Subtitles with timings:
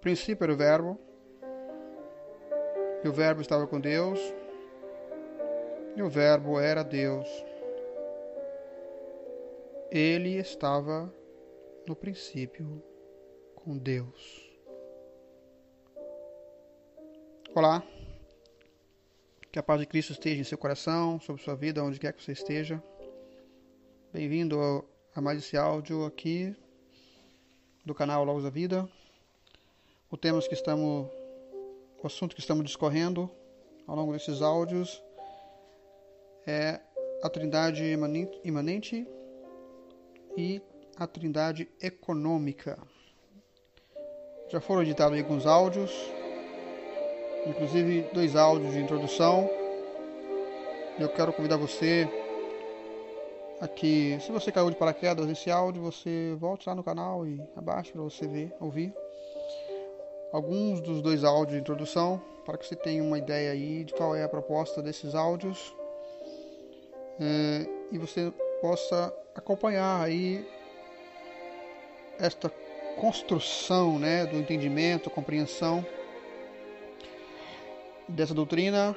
[0.00, 0.98] princípio era o Verbo,
[3.04, 4.18] e o Verbo estava com Deus,
[5.94, 7.28] e o Verbo era Deus.
[9.90, 11.12] Ele estava
[11.86, 12.82] no princípio
[13.54, 14.48] com Deus.
[17.54, 17.82] Olá,
[19.52, 22.22] que a paz de Cristo esteja em seu coração, sobre sua vida, onde quer que
[22.22, 22.82] você esteja.
[24.12, 24.58] Bem-vindo
[25.14, 26.56] a mais esse áudio aqui
[27.84, 28.88] do canal Logos da Vida.
[30.12, 31.06] O tema que estamos,
[32.02, 33.30] o assunto que estamos discorrendo
[33.86, 35.00] ao longo desses áudios
[36.44, 36.80] é
[37.22, 37.84] a Trindade
[38.42, 39.06] imanente
[40.36, 40.60] e
[40.96, 42.76] a Trindade econômica.
[44.48, 45.92] Já foram editados alguns áudios,
[47.46, 49.48] inclusive dois áudios de introdução.
[50.98, 52.08] Eu quero convidar você
[53.60, 57.92] aqui, se você caiu de paraquedas nesse áudio, você volte lá no canal e abaixo
[57.92, 58.92] para você ver, ouvir
[60.32, 64.14] alguns dos dois áudios de introdução, para que você tenha uma ideia aí de qual
[64.14, 65.74] é a proposta desses áudios
[67.20, 70.46] é, e você possa acompanhar aí
[72.18, 72.50] esta
[72.98, 75.84] construção né, do entendimento, compreensão
[78.08, 78.96] dessa doutrina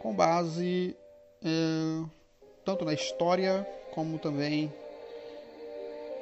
[0.00, 0.96] com base
[1.44, 2.04] é,
[2.64, 4.72] tanto na história como também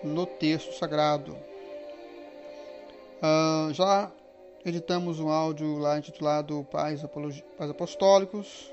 [0.03, 1.37] no texto sagrado.
[3.23, 4.11] Uh, já
[4.65, 7.03] editamos um áudio lá intitulado Pais,
[7.57, 8.71] Pais Apostólicos,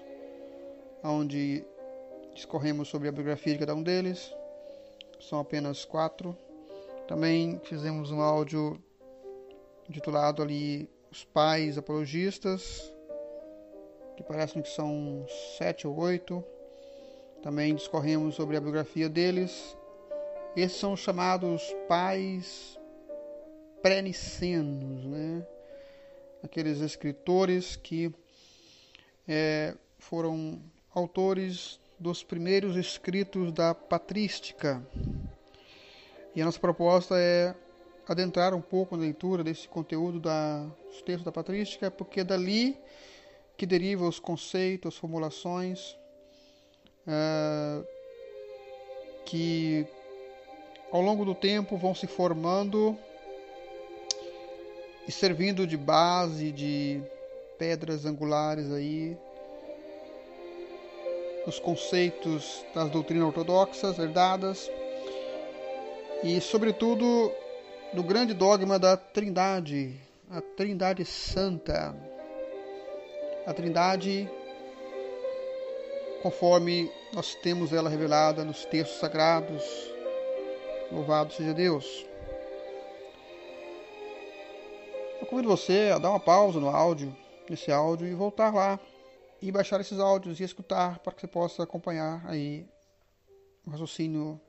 [1.04, 1.64] onde
[2.34, 4.34] discorremos sobre a biografia de cada um deles.
[5.20, 6.38] São apenas quatro.
[7.08, 8.82] Também fizemos um áudio
[9.90, 12.94] intitulado ali Os Pais Apologistas,
[14.18, 15.26] que parecem que são
[15.58, 16.44] sete ou oito.
[17.42, 19.78] Também discorremos sobre a biografia deles.
[20.56, 22.78] Esses são os chamados pais
[23.82, 25.48] pré-nicenos, né?
[26.44, 28.14] Aqueles escritores que
[29.28, 30.62] é, foram
[30.94, 34.82] autores dos primeiros escritos da patrística.
[36.36, 37.56] E a nossa proposta é
[38.08, 42.78] adentrar um pouco na leitura desse conteúdo da, dos textos da patrística, porque é dali
[43.58, 45.98] que derivam os conceitos, as formulações
[47.08, 47.86] uh,
[49.26, 49.86] que
[50.92, 52.98] ao longo do tempo vão se formando
[55.08, 57.02] e servindo de base, de
[57.58, 59.18] pedras angulares aí
[61.48, 64.70] os conceitos das doutrinas ortodoxas herdadas
[66.22, 67.32] e, sobretudo,
[67.94, 69.96] do grande dogma da Trindade,
[70.30, 71.96] a Trindade Santa,
[73.46, 74.30] a Trindade
[76.22, 79.64] conforme nós temos ela revelada nos textos sagrados.
[80.92, 82.06] Louvado seja Deus.
[85.28, 87.14] Eu convido você a dar uma pausa no áudio,
[87.50, 88.80] nesse áudio, e voltar lá
[89.42, 92.66] e baixar esses áudios e escutar para que você possa acompanhar aí
[93.66, 94.40] o raciocínio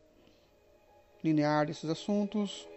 [1.22, 2.68] linear desses assuntos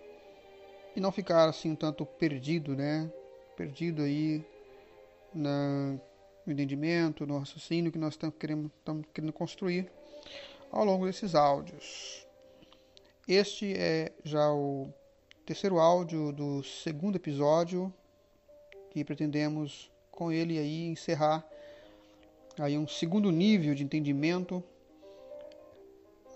[0.95, 3.07] e não ficar assim um tanto perdido, né?
[3.55, 4.43] Perdido aí
[5.31, 5.95] na,
[6.43, 9.91] no entendimento, no raciocínio que nós estamos querendo, estamos querendo construir
[10.71, 12.25] ao longo desses áudios.
[13.27, 14.91] Este é já o
[15.45, 17.93] terceiro áudio do segundo episódio
[18.91, 21.45] que pretendemos com ele aí encerrar
[22.59, 24.63] aí um segundo nível de entendimento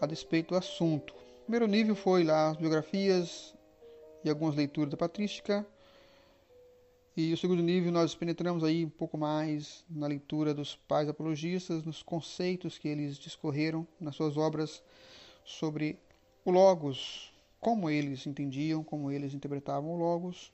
[0.01, 1.13] a despeito do assunto.
[1.13, 3.53] O primeiro nível foi lá as biografias
[4.23, 5.65] e algumas leituras da patrística.
[7.15, 11.83] E o segundo nível nós penetramos aí um pouco mais na leitura dos pais apologistas,
[11.83, 14.83] nos conceitos que eles discorreram nas suas obras
[15.45, 15.97] sobre
[16.43, 17.34] o logos,
[17.65, 20.53] como eles entendiam, como eles interpretavam o logos.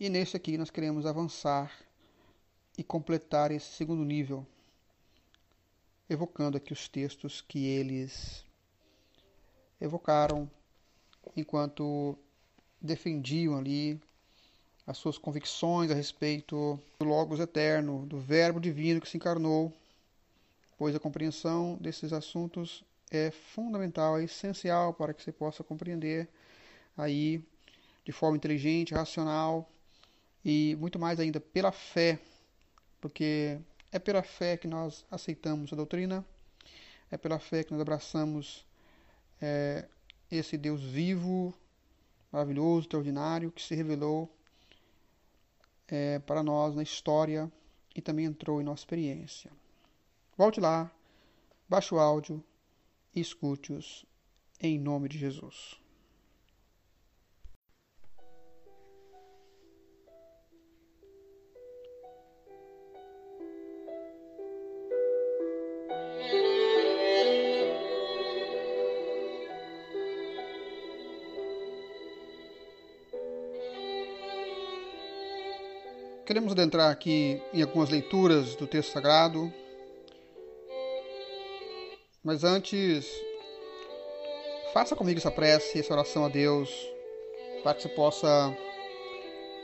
[0.00, 1.72] E nesse aqui nós queremos avançar
[2.76, 4.44] e completar esse segundo nível,
[6.10, 8.44] evocando aqui os textos que eles
[9.80, 10.50] evocaram
[11.36, 12.18] enquanto
[12.82, 14.00] defendiam ali
[14.84, 19.72] as suas convicções a respeito do Logos eterno, do Verbo divino que se encarnou,
[20.76, 22.82] pois a compreensão desses assuntos
[23.16, 26.28] é fundamental, é essencial para que você possa compreender
[26.96, 27.42] aí
[28.04, 29.68] de forma inteligente, racional
[30.44, 32.18] e muito mais ainda pela fé
[33.04, 33.60] porque
[33.92, 36.24] é pela fé que nós aceitamos a doutrina,
[37.10, 38.66] é pela fé que nós abraçamos
[39.42, 39.86] é,
[40.30, 41.52] esse Deus vivo,
[42.32, 44.34] maravilhoso, extraordinário, que se revelou
[45.86, 47.52] é, para nós na história
[47.94, 49.50] e também entrou em nossa experiência.
[50.34, 50.90] Volte lá,
[51.68, 52.42] baixe o áudio
[53.14, 54.04] escute-os
[54.60, 55.76] em nome de Jesus.
[76.26, 79.52] Queremos adentrar aqui em algumas leituras do texto sagrado
[82.24, 83.06] mas antes,
[84.72, 86.70] faça comigo essa prece, essa oração a Deus,
[87.62, 88.56] para que você possa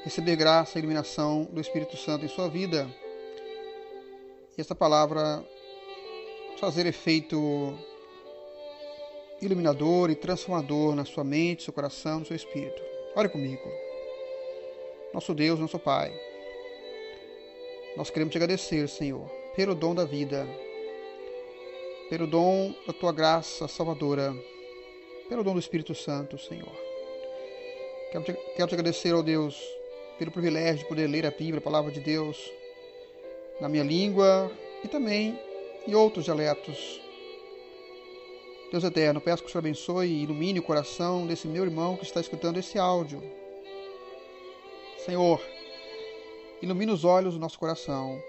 [0.05, 2.87] receber graça e iluminação do Espírito Santo em sua vida.
[4.59, 5.43] E essa palavra
[6.59, 7.79] fazer efeito
[9.41, 12.83] iluminador e transformador na sua mente, seu coração, no seu espírito.
[13.17, 13.73] Ore comigo.
[15.15, 16.13] Nosso Deus, nosso Pai.
[17.97, 19.27] Nós queremos te agradecer, Senhor,
[19.57, 20.47] pelo dom da vida,
[22.11, 24.35] pelo dom da tua graça salvadora,
[25.29, 26.73] pelo dom do Espírito Santo, Senhor.
[28.13, 29.57] Quero te, quero te agradecer, ó Deus,
[30.19, 32.37] pelo privilégio de poder ler a Bíblia, a palavra de Deus,
[33.61, 34.53] na minha língua
[34.85, 35.39] e também
[35.87, 37.01] em outros dialetos.
[38.71, 42.05] Deus eterno, peço que o Senhor abençoe e ilumine o coração desse meu irmão que
[42.05, 43.23] está escutando esse áudio.
[45.07, 45.41] Senhor,
[46.63, 48.23] Ilumina os olhos do nosso coração.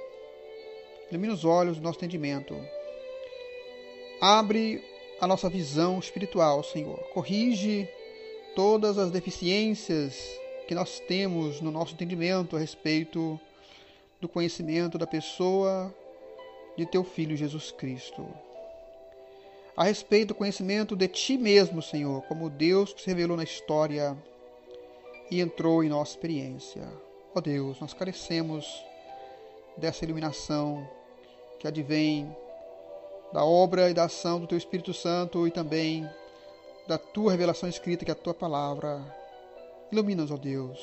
[1.10, 2.56] Ilumina os olhos do nosso entendimento.
[4.22, 4.84] Abre
[5.20, 7.00] a nossa visão espiritual, Senhor.
[7.12, 7.90] Corrige
[8.56, 10.16] todas as deficiências
[10.68, 13.40] que nós temos no nosso entendimento a respeito
[14.22, 15.92] do conhecimento da pessoa
[16.78, 18.24] de teu Filho Jesus Cristo.
[19.76, 24.16] A respeito do conhecimento de Ti mesmo, Senhor, como Deus que se revelou na história
[25.32, 26.88] e entrou em nossa experiência.
[27.34, 28.86] Ó Deus, nós carecemos
[29.76, 30.88] dessa iluminação
[31.58, 32.36] que advém
[33.34, 36.10] da obra e da ação do Teu Espírito Santo e também
[36.88, 39.02] da Tua revelação escrita, que é a Tua palavra.
[39.92, 40.80] Ilumina-nos, ó Deus.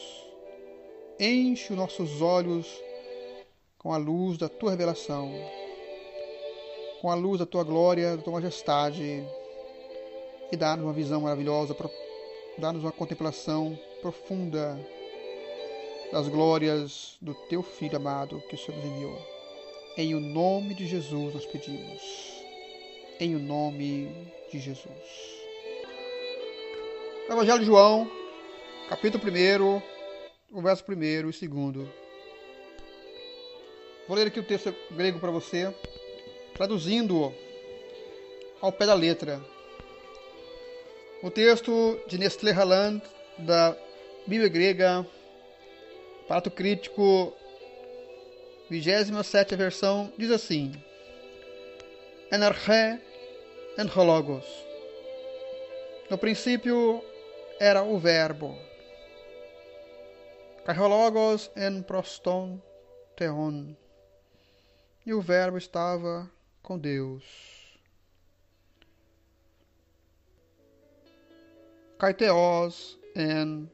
[1.19, 2.67] Enche os nossos olhos
[3.79, 5.33] com a luz da Tua revelação,
[7.01, 9.25] com a luz da Tua glória, da Tua majestade,
[10.51, 11.77] e dá-nos uma visão maravilhosa,
[12.57, 14.79] dá-nos uma contemplação profunda
[16.11, 19.19] das glórias do teu Filho amado que o Senhor nos enviou.
[19.97, 22.38] Em o nome de Jesus nós pedimos.
[23.21, 24.09] Em o nome
[24.51, 24.89] de Jesus.
[27.29, 28.11] Evangelho de João,
[28.89, 29.83] capítulo 1,
[30.57, 31.89] o verso 1 e 2.
[34.07, 35.75] Vou ler aqui o texto grego para você,
[36.55, 37.35] traduzindo
[38.61, 39.41] ao pé da letra.
[41.23, 43.03] O texto de Nestlé Haaland,
[43.39, 43.77] da
[44.27, 45.07] Bíblia Grega
[46.29, 47.35] Prato crítico,
[48.69, 50.73] 27 versão, diz assim:
[53.79, 54.43] Energe en
[56.11, 57.01] No princípio
[57.61, 58.59] era o Verbo.
[60.65, 62.61] Carhologos en proston
[63.15, 63.77] teon.
[65.07, 66.29] E o Verbo estava
[66.61, 67.79] com Deus.
[72.01, 73.71] Kaiteos en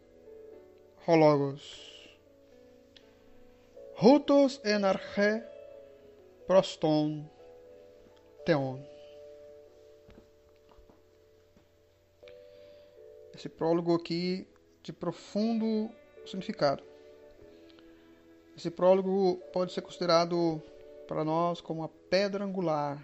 [1.07, 1.65] hologos.
[3.97, 5.43] Rutos enarche
[6.47, 7.25] proston
[8.45, 8.94] teon.
[13.35, 14.47] Esse prólogo aqui
[14.83, 15.91] de profundo
[16.25, 16.83] significado.
[18.57, 20.63] Esse prólogo pode ser considerado
[21.09, 23.03] para nós como a pedra angular,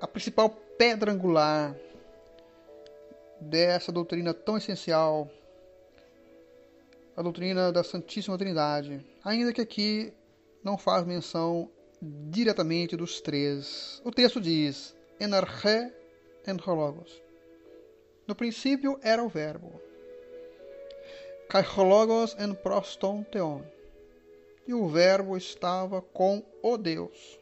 [0.00, 1.76] a principal pedra angular
[3.40, 5.30] dessa doutrina tão essencial
[7.16, 10.12] a doutrina da Santíssima Trindade, ainda que aqui
[10.64, 14.00] não faz menção diretamente dos três.
[14.04, 15.92] O texto diz: Enarche
[16.46, 17.20] enrologos.
[18.30, 19.82] No princípio era o Verbo.
[21.48, 23.64] Kaichologos en proston theon.
[24.68, 27.40] E o Verbo estava com o Deus.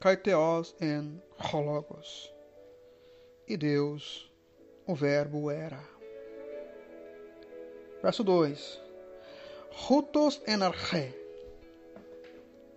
[0.00, 1.22] Kaiteos en
[1.52, 2.32] hologos.
[3.46, 4.32] E Deus,
[4.86, 5.84] o Verbo era.
[8.02, 8.80] Verso 2.
[9.72, 11.12] Rutos enarche.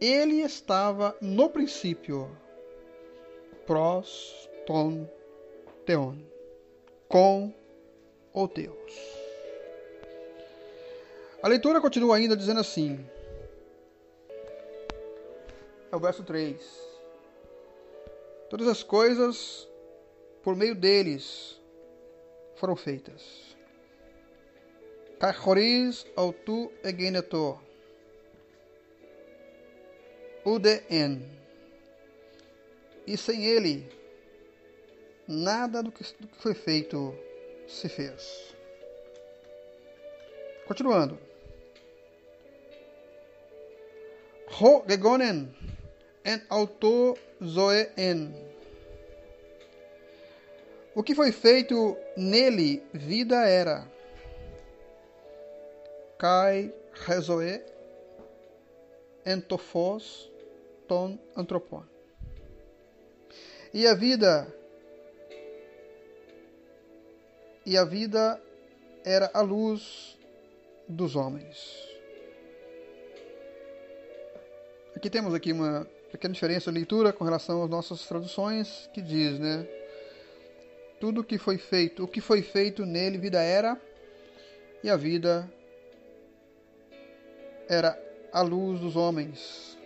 [0.01, 2.29] Ele estava no princípio.
[3.65, 5.09] Pros ton
[5.85, 6.35] teon.
[7.07, 7.53] Com
[8.33, 8.93] o Deus.
[11.41, 13.05] A leitura continua ainda dizendo assim.
[15.91, 16.59] É o verso 3.
[18.49, 19.67] Todas as coisas
[20.43, 21.61] por meio deles
[22.55, 23.47] foram feitas
[25.19, 27.59] Kachoris autu egeneto.
[30.45, 31.25] UDN.
[33.07, 33.89] E sem ele,
[35.27, 37.13] nada do que, do que foi feito
[37.67, 38.55] se fez.
[40.65, 41.17] Continuando.
[44.59, 45.53] Ho gegonen
[46.23, 48.33] en auto zoen.
[50.95, 53.87] O que foi feito nele, vida era
[56.17, 56.73] kai
[57.05, 57.61] rezoe
[59.25, 60.31] entofos
[60.87, 61.83] ton antropon.
[63.73, 64.56] E a vida
[67.67, 68.41] e a vida
[69.03, 70.17] era a luz
[70.87, 71.85] dos homens.
[74.95, 79.37] Aqui temos aqui uma pequena diferença de leitura com relação às nossas traduções que diz,
[79.37, 79.67] né?
[80.97, 83.77] Tudo que foi feito, o que foi feito nele vida era
[84.81, 85.51] e a vida
[87.67, 89.77] era a luz dos homens.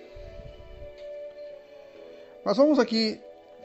[2.46, 3.20] Mas vamos aqui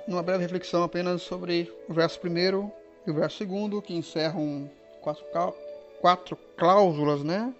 [0.08, 2.73] numa breve reflexão apenas sobre o verso primeiro
[3.06, 4.68] e o verso segundo, que encerram
[5.00, 5.25] quatro,
[6.00, 7.54] quatro cláusulas, né?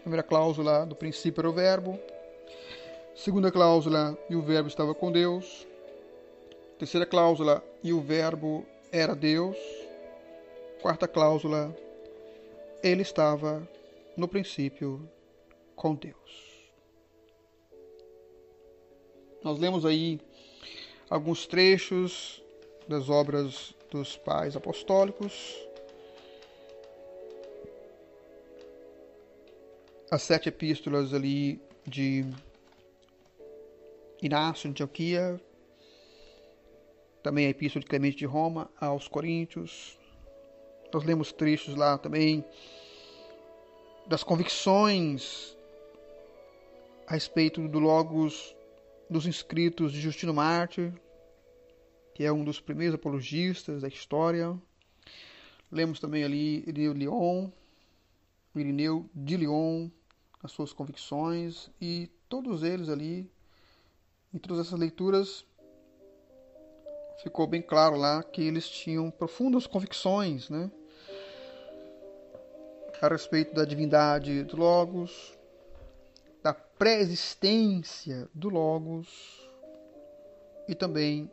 [0.00, 1.98] Primeira cláusula do princípio era o verbo.
[3.14, 5.66] Segunda cláusula, e o verbo estava com Deus.
[6.78, 9.56] Terceira cláusula, e o verbo era Deus.
[10.82, 11.76] Quarta cláusula,
[12.82, 13.68] ele estava
[14.16, 15.08] no princípio
[15.76, 16.16] com Deus.
[19.44, 20.20] Nós lemos aí
[21.08, 22.42] alguns trechos
[22.88, 25.58] das obras dos pais apostólicos,
[30.10, 32.24] as sete epístolas ali de
[34.22, 35.40] Inácio de Antioquia,
[37.22, 39.98] também a epístola de Clemente de Roma aos Coríntios.
[40.92, 42.44] Nós lemos trechos lá também
[44.06, 45.56] das convicções
[47.06, 48.54] a respeito do Logos
[49.08, 50.92] dos inscritos de Justino Mártir,
[52.20, 54.54] que é um dos primeiros apologistas da história.
[55.72, 57.50] Lemos também ali Irineu Lyon,
[58.54, 59.88] Irineu de Lyon,
[60.42, 63.26] as suas convicções, e todos eles ali,
[64.34, 65.46] em todas essas leituras,
[67.22, 70.70] ficou bem claro lá que eles tinham profundas convicções, né?
[73.00, 75.38] A respeito da divindade do Logos,
[76.42, 79.40] da pré-existência do Logos
[80.68, 81.32] e também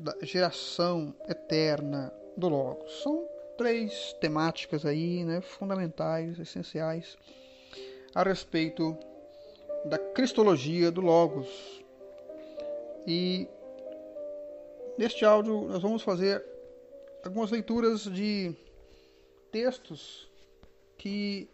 [0.00, 3.02] da geração eterna do Logos.
[3.02, 7.18] São três temáticas aí, né, fundamentais, essenciais
[8.14, 8.96] a respeito
[9.84, 11.48] da cristologia do Logos.
[13.06, 13.46] E
[14.96, 16.44] neste áudio nós vamos fazer
[17.22, 18.54] algumas leituras de
[19.52, 20.30] textos
[20.96, 21.48] que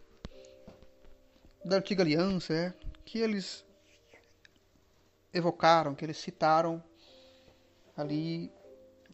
[1.63, 2.73] da antiga aliança, é,
[3.03, 3.65] que eles
[5.33, 6.81] evocaram, que eles citaram
[7.97, 8.51] ali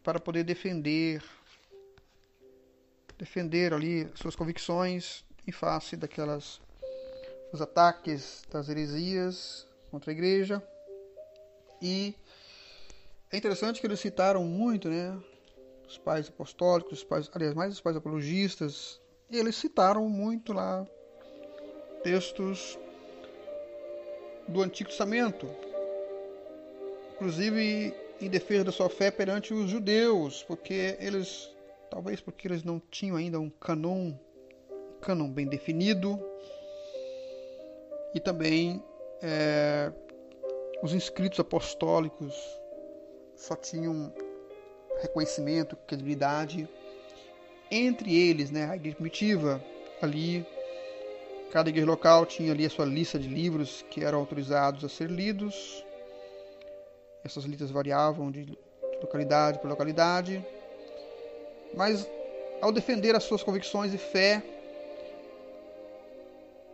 [0.04, 1.24] para poder defender
[3.18, 6.62] defender ali suas convicções em face daquelas
[7.54, 10.62] os ataques das heresias contra a igreja.
[11.82, 12.16] E
[13.32, 15.18] é interessante que eles citaram muito, né,
[15.88, 19.00] os pais apostólicos, os pais, aliás, mais os pais apologistas,
[19.30, 20.86] e eles citaram muito lá
[22.04, 22.78] textos
[24.48, 25.48] do Antigo Testamento,
[27.14, 27.94] inclusive
[28.26, 31.50] em defesa da sua fé perante os judeus, porque eles,
[31.90, 34.14] talvez porque eles não tinham ainda um canon,
[34.72, 36.20] um canon bem definido,
[38.16, 38.84] e também
[39.22, 39.92] é,
[40.82, 42.34] os inscritos apostólicos
[43.36, 44.14] só tinham
[45.02, 46.70] reconhecimento, credibilidade
[47.72, 49.64] entre eles, né, a igreja primitiva
[50.02, 50.46] ali
[51.54, 55.08] Cada igreja local tinha ali a sua lista de livros que eram autorizados a ser
[55.08, 55.86] lidos.
[57.24, 58.58] Essas listas variavam de
[59.02, 60.46] localidade para localidade.
[61.74, 62.08] Mas,
[62.62, 64.44] ao defender as suas convicções e fé,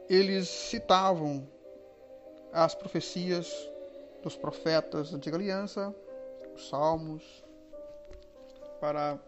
[0.10, 1.48] eles citavam
[2.52, 3.54] as profecias
[4.24, 5.96] dos profetas da Antiga Aliança,
[6.56, 7.24] os Salmos,
[8.82, 9.20] para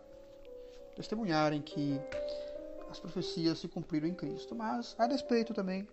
[0.95, 1.99] testemunharem que
[2.89, 4.55] as profecias se cumpriram em Cristo.
[4.55, 5.87] Mas a despeito também,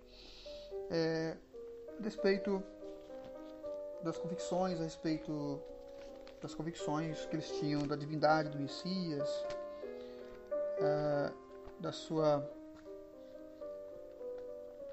[0.91, 1.37] é,
[1.99, 2.63] a despeito
[4.03, 5.61] das convicções, a respeito
[6.41, 9.29] das convicções que eles tinham da divindade do Messias,
[10.81, 11.33] é,
[11.81, 12.49] da sua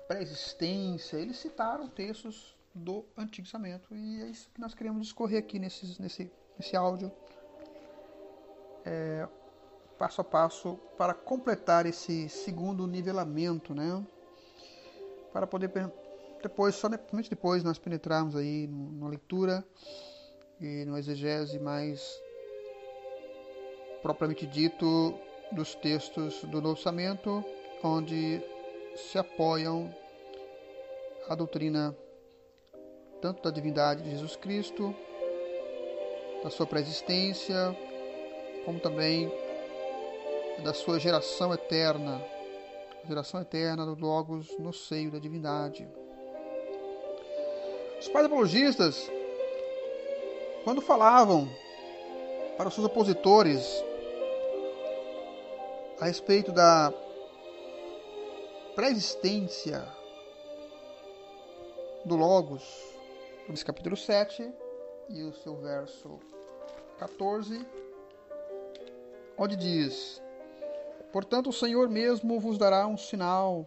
[0.07, 5.57] pré-existência, eles citaram textos do Antigo Testamento e é isso que nós queremos discorrer aqui
[5.59, 7.11] nesse, nesse, nesse áudio.
[8.83, 9.27] É,
[9.97, 14.05] passo a passo para completar esse segundo nivelamento, né?
[15.31, 15.69] Para poder
[16.41, 19.63] depois, só somente depois nós penetrarmos aí na leitura
[20.59, 22.21] e no exegese mais
[24.01, 25.13] propriamente dito
[25.51, 27.43] dos textos do Novo Testamento,
[27.83, 28.41] onde
[28.95, 29.93] se apoiam
[31.27, 31.95] a doutrina
[33.21, 34.95] tanto da divindade de Jesus Cristo,
[36.43, 37.75] da sua pré-existência,
[38.63, 39.31] como também
[40.63, 42.21] da sua geração eterna
[43.07, 45.87] geração eterna do Logos no seio da divindade.
[48.05, 49.11] Os pais apologistas,
[50.63, 51.49] quando falavam
[52.55, 53.83] para os seus opositores
[55.99, 56.93] a respeito da
[58.75, 59.83] pré-existência
[62.05, 62.61] do Logos,
[63.49, 64.53] no capítulo 7
[65.09, 66.19] e o seu verso
[66.99, 67.65] 14,
[69.35, 70.21] onde diz:
[71.11, 73.65] Portanto, o Senhor mesmo vos dará um sinal.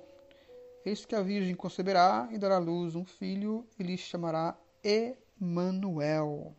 [0.89, 6.57] Eis que a Virgem conceberá e dará à luz um filho e lhe chamará Emanuel.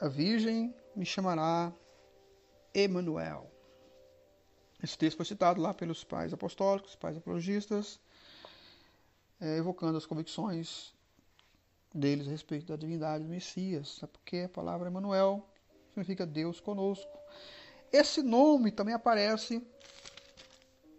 [0.00, 1.72] A Virgem me chamará
[2.72, 3.50] Emanuel.
[4.80, 7.98] Esse texto foi citado lá pelos pais apostólicos, pais apologistas,
[9.40, 10.94] é, evocando as convicções
[11.92, 15.44] deles a respeito da divindade do Messias, porque a palavra Emanuel
[15.88, 17.18] significa Deus conosco.
[17.92, 19.60] Esse nome também aparece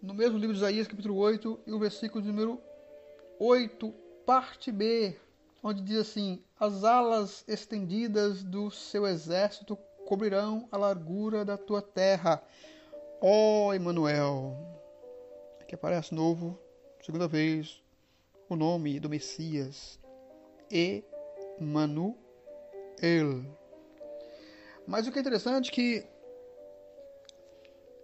[0.00, 2.60] no mesmo livro de Isaías, capítulo 8, e o versículo número
[3.38, 3.92] 8,
[4.24, 5.16] parte B,
[5.62, 9.76] onde diz assim: As alas estendidas do seu exército
[10.06, 12.42] cobrirão a largura da tua terra,
[13.20, 14.56] ó Emanuel.
[15.60, 16.58] Aqui aparece novo,
[17.04, 17.82] segunda vez,
[18.48, 19.98] o nome do Messias,
[20.70, 22.16] Emanuel.
[24.86, 26.06] Mas o que é interessante é que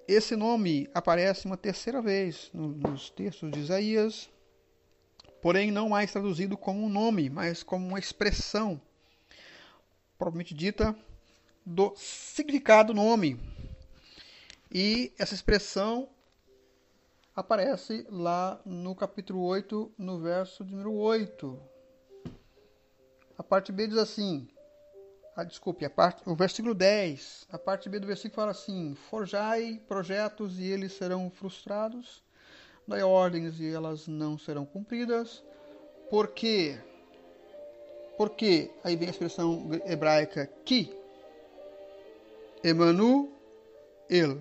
[0.07, 4.31] esse nome aparece uma terceira vez nos textos de Isaías,
[5.41, 8.81] porém não mais traduzido como um nome, mas como uma expressão,
[10.19, 10.97] propriamente dita,
[11.65, 13.41] do significado do nome.
[14.71, 16.09] E essa expressão
[17.35, 21.61] aparece lá no capítulo 8, no verso número 8.
[23.39, 24.49] A parte B diz assim:
[25.37, 29.83] ah, desculpe, a parte, o versículo 10, a parte B do versículo fala assim: Forjai
[29.89, 32.23] projetos e eles serão frustrados,
[32.87, 35.43] dai ordens e elas não serão cumpridas.
[36.09, 36.79] Por quê?
[38.17, 40.97] Porque, aí vem a expressão hebraica que,
[42.63, 43.33] Emanu,
[44.09, 44.39] el.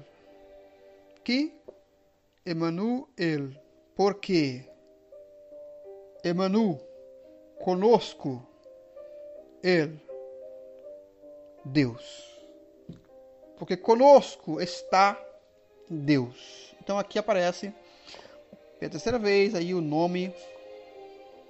[1.23, 1.53] Que,
[2.45, 3.59] Emanu, el.
[3.95, 4.69] Porque,
[6.23, 6.79] Emanu,
[7.63, 8.47] conosco,
[9.63, 10.02] ele
[11.63, 12.33] Deus.
[13.57, 15.19] Porque conosco está
[15.89, 16.73] Deus.
[16.81, 17.73] Então aqui aparece
[18.79, 20.33] pela terceira vez aí o nome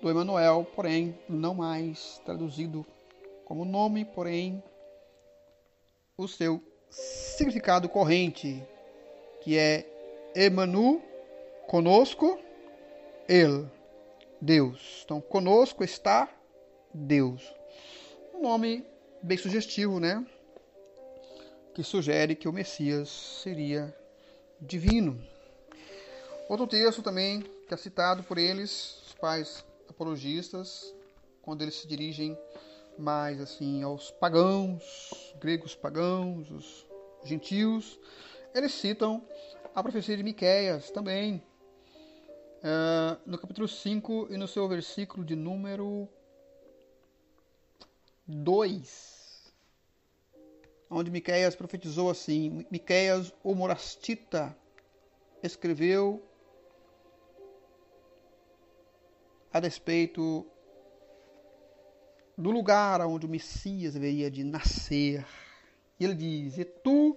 [0.02, 2.86] do Emanuel, porém não mais traduzido
[3.45, 4.62] como nome, porém
[6.17, 8.62] o seu significado corrente,
[9.41, 9.86] que é
[10.36, 11.02] Emanu,
[11.67, 12.39] conosco,
[13.28, 13.67] ele,
[14.39, 15.02] Deus.
[15.04, 16.30] Então conosco está
[16.93, 17.41] Deus.
[18.34, 18.86] Um nome
[19.24, 20.26] bem sugestivo, né?
[21.74, 23.10] Que sugere que o Messias
[23.42, 23.96] seria
[24.60, 25.26] divino.
[26.50, 30.94] Outro texto também que é citado por eles, os pais apologistas,
[31.42, 32.38] quando eles se dirigem
[33.00, 36.86] mais assim aos pagãos, gregos pagãos, os
[37.24, 37.98] gentios,
[38.54, 39.26] eles citam
[39.74, 41.42] a profecia de Miqueias também,
[42.60, 46.10] uh, no capítulo 5 e no seu versículo de número
[48.28, 49.12] 2
[50.89, 52.65] onde Miqueias profetizou assim.
[52.69, 54.56] Miqueias, o morastita,
[55.41, 56.24] escreveu
[59.52, 60.46] a respeito
[62.38, 65.26] do lugar onde o Messias deveria de nascer.
[66.00, 67.15] E ele diz: E tu,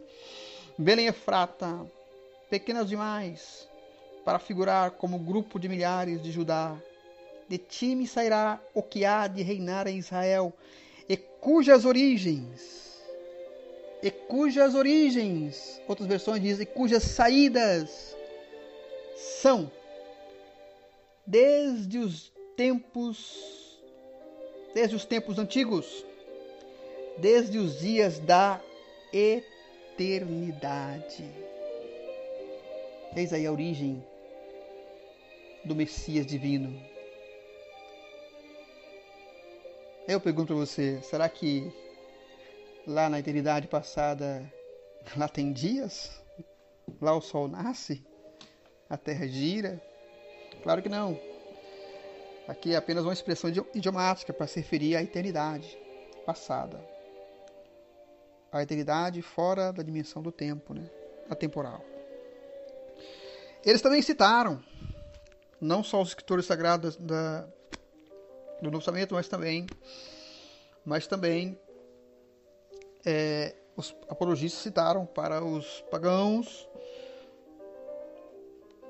[0.79, 1.87] Belém Efrata,
[2.50, 3.68] pequenas demais,
[4.24, 6.76] para figurar como grupo de milhares de Judá,
[7.48, 10.52] de ti me sairá o que há de reinar em Israel,
[11.09, 12.95] e cujas origens
[14.07, 18.16] e cujas origens, outras versões dizem, cujas saídas
[19.16, 19.69] são
[21.27, 23.75] desde os tempos
[24.73, 26.07] desde os tempos antigos,
[27.19, 28.61] desde os dias da
[29.12, 31.25] eternidade.
[33.16, 34.07] Eis aí a origem
[35.64, 36.81] do Messias divino.
[40.07, 41.73] Eu pergunto para você, será que
[42.87, 44.51] lá na eternidade passada,
[45.16, 46.22] lá tem dias?
[47.01, 48.07] Lá o sol nasce?
[48.88, 49.83] A terra gira?
[50.62, 51.18] Claro que não.
[52.46, 55.77] Aqui é apenas uma expressão idiomática para se referir à eternidade
[56.25, 56.81] passada.
[58.53, 60.88] A eternidade fora da dimensão do tempo, né?
[61.29, 61.85] A temporal.
[63.64, 64.62] Eles também citaram,
[65.61, 67.40] não só os escritores sagrados da,
[68.62, 69.66] do Novo Testamento, mas também,
[70.85, 71.59] mas também
[73.07, 76.69] é, os apologistas citaram para os pagãos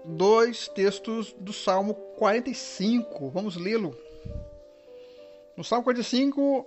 [0.07, 3.29] dois textos do Salmo 45.
[3.29, 3.95] Vamos lê-lo.
[5.57, 6.67] No Salmo 45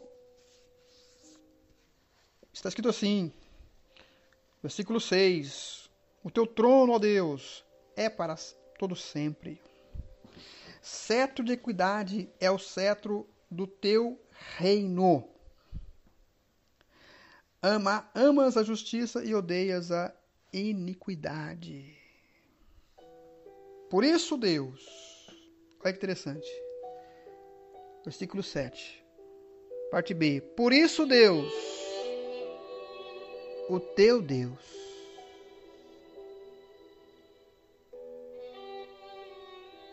[2.54, 3.32] está escrito assim,
[4.62, 5.90] versículo 6:
[6.24, 8.36] O teu trono, ó Deus, é para
[8.78, 9.60] todo sempre.
[10.82, 14.22] Cetro de equidade é o cetro do teu
[14.58, 15.39] reino.
[17.62, 20.14] Ama, amas a justiça e odeias a
[20.54, 21.98] iniquidade.
[23.90, 24.86] Por isso, Deus,
[25.84, 26.50] olha que interessante.
[28.06, 29.04] Versículo 7,
[29.92, 30.42] parte B.
[30.56, 31.52] Por isso, Deus,
[33.68, 34.80] o teu Deus,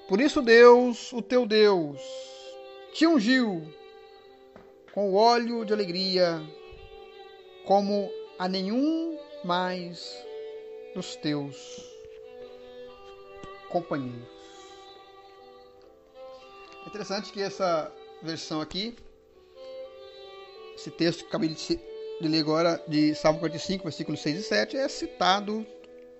[0.09, 2.00] Por isso Deus, o teu Deus,
[2.92, 3.66] te ungiu
[4.92, 6.40] com o óleo de alegria,
[7.66, 10.16] como a nenhum mais
[10.94, 11.85] dos teus
[13.68, 14.37] companheiros.
[16.85, 18.94] É interessante que essa versão aqui,
[20.76, 21.81] esse texto que acabei de
[22.20, 25.66] ler agora, de Salmo 45, versículos 6 e 7, é citado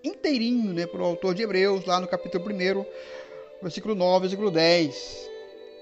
[0.02, 2.85] inteirinho né, pelo autor de Hebreus, lá no capítulo 1,
[3.62, 5.30] versículo 9, versículo 10.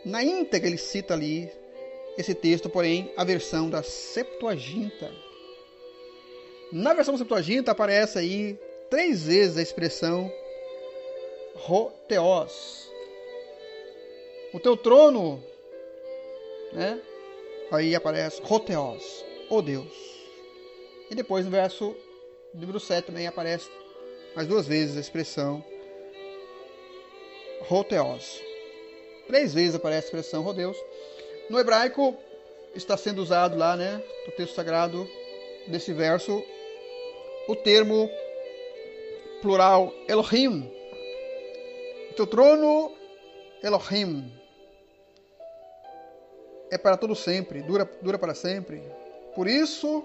[0.05, 1.50] Na íntegra ele cita ali
[2.18, 5.11] esse texto, porém, a versão da Septuaginta.
[6.74, 8.58] Na versão Septuaginta aparece aí
[8.90, 10.28] três vezes a expressão
[11.54, 12.90] roteos.
[14.52, 15.40] O teu trono,
[16.72, 17.00] né?
[17.70, 19.87] Aí aparece roteos, o Deus.
[21.08, 21.94] E depois no verso
[22.52, 23.70] número 7 também aparece
[24.34, 25.64] mais duas vezes a expressão
[27.68, 28.42] roteos.
[29.28, 30.76] Três vezes aparece a expressão rodeus.
[31.48, 32.16] No hebraico
[32.74, 35.08] está sendo usado lá, né, no texto sagrado
[35.68, 36.44] desse verso,
[37.46, 38.11] o termo
[39.42, 40.70] plural Elohim.
[42.11, 42.92] O teu trono,
[43.62, 44.33] Elohim,
[46.70, 48.83] é para todo sempre, dura, dura para sempre.
[49.35, 50.04] Por isso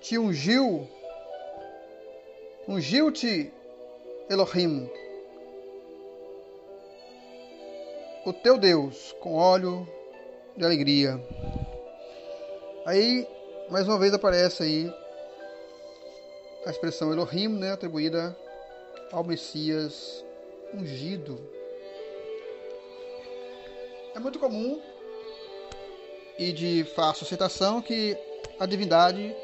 [0.00, 0.88] te ungiu,
[2.68, 3.52] ungiu-te
[4.28, 4.90] Elohim,
[8.26, 9.88] o teu Deus com óleo
[10.56, 11.20] de alegria.
[12.84, 13.26] Aí,
[13.70, 15.03] mais uma vez aparece aí
[16.66, 18.36] a expressão Elohim, né, atribuída
[19.12, 20.24] ao Messias
[20.72, 21.38] ungido.
[24.14, 24.80] É muito comum
[26.38, 28.16] e de fácil citação que
[28.58, 29.34] a divindade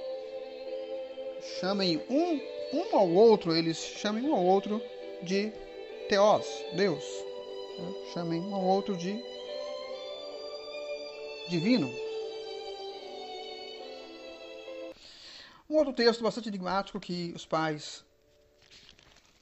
[1.60, 2.40] chamem um,
[2.72, 4.82] um ao outro, eles chamem um ao outro
[5.22, 5.52] de
[6.08, 7.04] Teos, Deus.
[7.78, 7.94] Né?
[8.12, 9.22] Chamem um ao outro de
[11.48, 12.09] divino.
[15.70, 18.04] Um outro texto bastante enigmático que os pais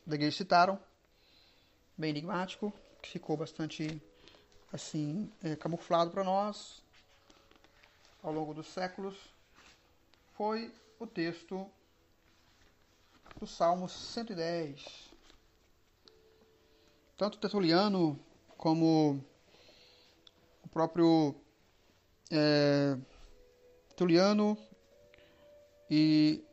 [0.04, 0.78] da igreja citaram,
[1.96, 3.98] bem enigmático, que ficou bastante
[4.70, 6.82] assim é, camuflado para nós
[8.22, 9.16] ao longo dos séculos,
[10.34, 11.66] foi o texto
[13.40, 14.84] do Salmo 110.
[17.16, 18.20] Tanto Tertuliano
[18.58, 19.24] como
[20.62, 21.34] o próprio
[22.30, 22.98] é,
[23.88, 24.67] Tertuliano
[25.90, 26.44] e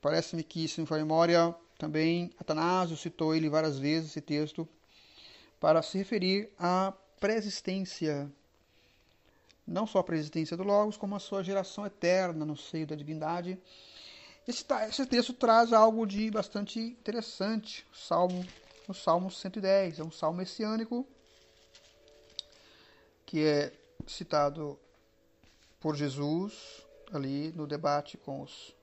[0.00, 4.68] parece-me que, se não for memória, também Atanásio citou ele várias vezes, esse texto,
[5.60, 8.30] para se referir à preexistência,
[9.66, 13.58] não só a preexistência do Logos, como a sua geração eterna no seio da divindade.
[14.46, 18.44] Esse, esse texto traz algo de bastante interessante, o Salmo,
[18.88, 21.06] o Salmo 110, é um salmo messiânico,
[23.24, 23.72] que é
[24.06, 24.78] citado
[25.80, 28.74] por Jesus ali no debate com os,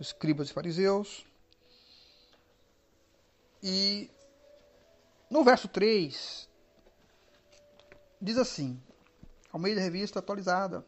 [0.00, 1.26] escribas e fariseus.
[3.62, 4.10] E
[5.28, 6.48] no verso 3
[8.20, 8.82] diz assim,
[9.52, 10.84] ao meio da revista atualizada,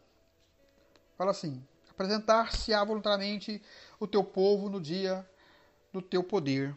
[1.16, 3.62] fala assim: apresentar-se-á voluntariamente
[4.00, 5.28] o teu povo no dia
[5.92, 6.76] do teu poder.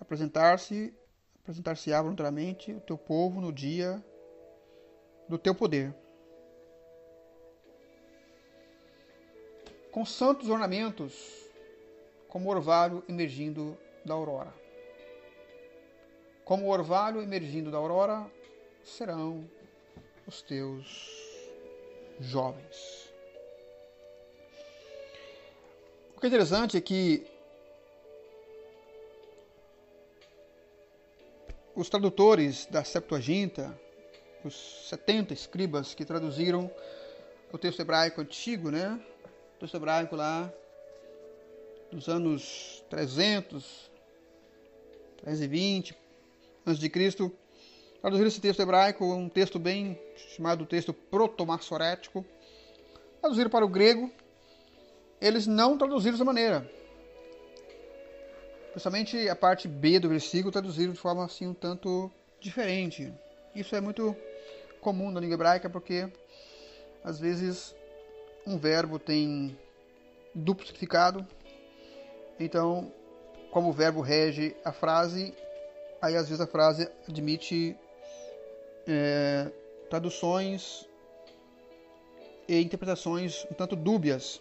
[0.00, 0.92] Apresentar-se
[1.40, 4.04] apresentar-se-á voluntariamente o teu povo no dia
[5.28, 5.94] do teu poder.
[9.96, 11.14] Com santos ornamentos,
[12.28, 14.52] como orvalho emergindo da aurora.
[16.44, 18.30] Como orvalho emergindo da aurora,
[18.84, 19.48] serão
[20.26, 20.86] os teus
[22.20, 23.10] jovens.
[26.14, 27.26] O que é interessante é que
[31.74, 33.80] os tradutores da Septuaginta,
[34.44, 36.70] os 70 escribas que traduziram
[37.50, 39.02] o texto hebraico antigo, né?
[39.66, 40.48] Texto hebraico lá
[41.90, 43.90] dos anos 300,
[45.16, 45.92] 320
[46.64, 47.32] antes de Cristo,
[48.00, 50.00] traduziram esse texto hebraico, um texto bem
[50.36, 52.24] chamado texto proto-massorético,
[53.20, 54.08] traduziram para o grego,
[55.20, 56.70] eles não traduziram dessa maneira.
[58.70, 63.12] Principalmente a parte B do versículo traduziram de forma assim um tanto diferente.
[63.52, 64.14] Isso é muito
[64.80, 66.08] comum na língua hebraica porque
[67.02, 67.74] às vezes
[68.46, 69.58] um verbo tem
[70.34, 71.26] duplo significado.
[72.38, 72.92] Então,
[73.50, 75.34] como o verbo rege a frase,
[76.00, 77.76] aí às vezes a frase admite
[78.86, 79.50] é,
[79.90, 80.86] traduções
[82.48, 84.40] e interpretações um tanto dúbias.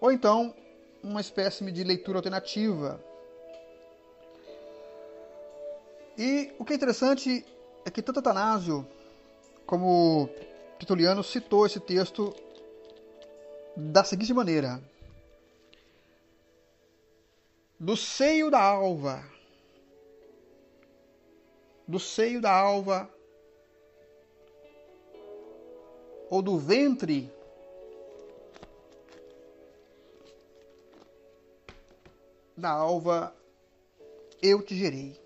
[0.00, 0.54] Ou então,
[1.02, 3.00] uma espécie de leitura alternativa.
[6.18, 7.44] E o que é interessante
[7.84, 8.86] é que tanto Atanásio
[9.66, 10.28] como
[10.78, 12.34] Tertuliano citou esse texto
[13.76, 14.82] da seguinte maneira:
[17.78, 19.22] Do seio da alva,
[21.86, 23.10] do seio da alva,
[26.30, 27.30] ou do ventre.
[32.56, 33.36] Da alva
[34.40, 35.20] eu te gerei.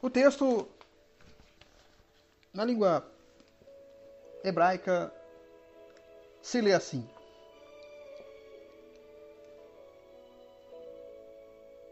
[0.00, 0.66] O texto
[2.54, 3.06] na língua
[4.42, 5.12] hebraica
[6.46, 7.04] se lê assim: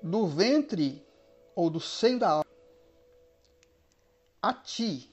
[0.00, 1.04] Do ventre
[1.56, 2.46] ou do seio da alma,
[4.40, 5.10] a ti,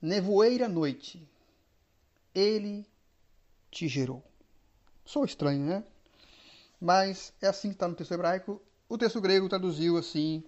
[0.00, 1.28] nevoeira noite,
[2.34, 2.86] ele
[3.70, 4.24] te gerou.
[5.04, 5.84] Sou estranho, né?
[6.80, 8.62] Mas é assim que está no texto hebraico.
[8.88, 10.42] O texto grego traduziu assim,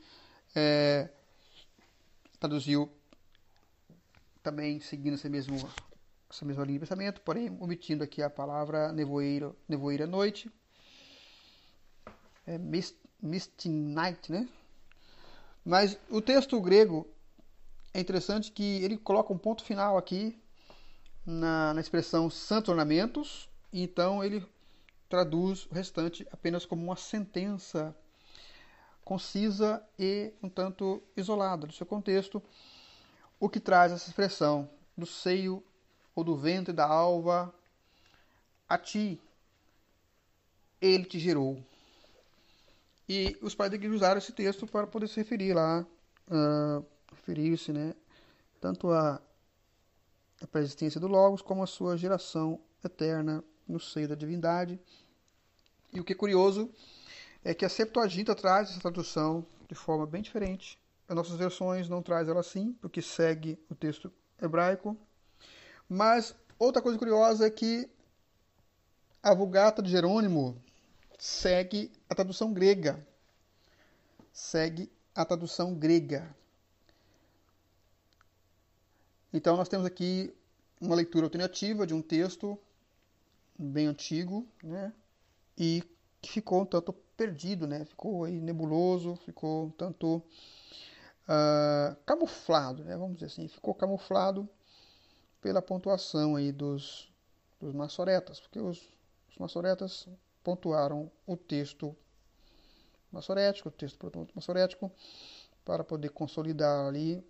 [0.55, 1.11] é,
[2.41, 2.91] traduziu
[4.43, 5.59] também seguindo esse mesmo,
[6.29, 10.51] essa mesma linha de pensamento, porém omitindo aqui a palavra nevoeira, nevoeira noite,
[12.47, 14.49] é mist, misty night, né?
[15.65, 17.09] Mas o texto grego
[17.93, 20.39] é interessante que ele coloca um ponto final aqui
[21.25, 24.47] na, na expressão santos ornamentos, então ele
[25.09, 27.97] traduz o restante apenas como uma sentença
[29.05, 32.43] concisa e um tanto isolada do seu contexto,
[33.39, 35.65] o que traz essa expressão do seio
[36.17, 37.55] ou do ventre da alva
[38.69, 39.21] a ti
[40.81, 41.63] ele te gerou.
[43.09, 45.87] E os pais da igreja usaram esse texto para poder se referir lá,
[46.29, 47.95] uh, referir-se, né,
[48.61, 49.23] tanto à,
[50.43, 54.81] à persistência do Logos como à sua geração eterna no seio da divindade.
[55.93, 56.69] E o que é curioso
[57.45, 60.79] é que a Septuaginta traz essa tradução de forma bem diferente.
[61.09, 64.97] As nossas versões não traz ela assim, porque segue o texto hebraico.
[65.89, 67.89] Mas outra coisa curiosa é que
[69.23, 70.61] a Vulgata de Jerônimo
[71.19, 73.05] segue a tradução grega.
[74.33, 76.35] Segue a tradução grega.
[79.33, 80.35] Então nós temos aqui
[80.81, 82.59] uma leitura alternativa de um texto
[83.59, 84.93] bem antigo, né?
[85.57, 85.83] E
[86.21, 87.85] que ficou um tanto perdido, né?
[87.85, 90.19] Ficou aí nebuloso, ficou um tanto
[91.29, 92.97] uh, camuflado, né?
[92.97, 94.49] Vamos dizer assim, ficou camuflado
[95.41, 97.13] pela pontuação aí dos,
[97.61, 98.89] dos maçoretas, porque os,
[99.31, 100.09] os maçoretas
[100.43, 101.97] pontuaram o texto
[103.11, 104.91] maçorético, o texto maçorético,
[105.65, 107.25] para poder consolidar ali,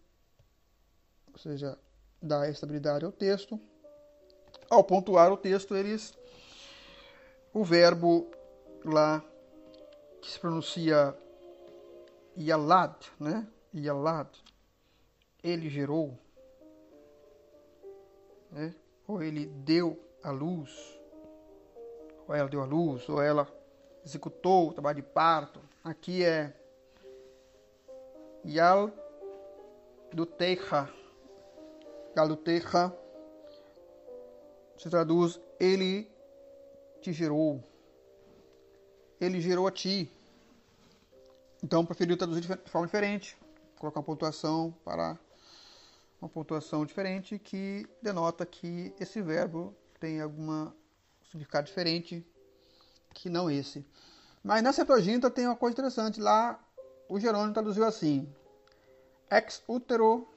[1.32, 1.78] ou seja,
[2.20, 3.60] dar estabilidade ao texto.
[4.68, 6.16] Ao pontuar o texto, eles
[7.52, 8.30] o verbo
[8.84, 9.24] lá
[10.20, 11.16] que se pronuncia
[12.36, 13.46] Yalad, né?
[13.74, 14.28] Yalad,
[15.42, 16.18] ele gerou,
[18.56, 18.74] né?
[19.06, 20.98] Ou ele deu a luz,
[22.26, 23.46] ou ela deu a luz, ou ela
[24.04, 25.60] executou o trabalho de parto.
[25.84, 26.56] Aqui é
[28.44, 28.90] Yal
[30.12, 30.88] do Teja.
[32.16, 32.92] Yal do Teja
[34.78, 36.10] se traduz ele
[37.00, 37.62] te gerou.
[39.20, 40.10] Ele gerou a ti.
[41.62, 43.36] Então preferiu traduzir de forma diferente,
[43.78, 45.18] colocar uma pontuação para
[46.20, 50.70] uma pontuação diferente que denota que esse verbo tem algum
[51.30, 52.26] significado diferente
[53.14, 53.84] que não esse.
[54.42, 56.20] Mas na Septuaginta tem uma coisa interessante.
[56.20, 56.58] Lá
[57.08, 58.32] o Jerônimo traduziu assim:
[59.30, 60.28] ex utero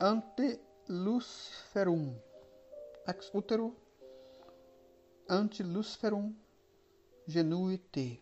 [0.00, 2.16] ante luciferum.
[3.06, 3.76] Ex utero
[5.28, 6.34] ante luciferum
[7.26, 8.20] genuite.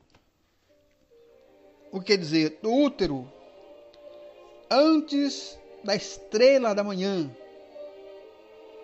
[1.93, 2.59] O que quer dizer?
[2.61, 3.31] Do útero,
[4.69, 7.31] antes da estrela da manhã,